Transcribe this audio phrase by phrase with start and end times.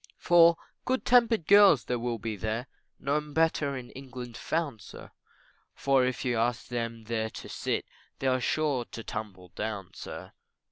[0.17, 2.65] For good tempered girls there will be there,
[2.99, 5.11] No better in England found, sir,
[5.75, 7.85] For if you ask them there to sit,
[8.17, 10.31] They're sure to tumble down, sir.